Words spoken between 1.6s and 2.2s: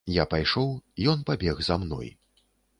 за мной.